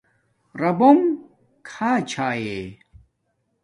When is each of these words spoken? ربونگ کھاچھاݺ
ربونگ 0.61 1.01
کھاچھاݺ 1.69 2.43